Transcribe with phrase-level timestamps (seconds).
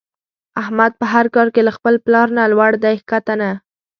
[0.61, 3.51] احمد په هر کار کې له خپل پلار نه لوړ دی ښکته نه.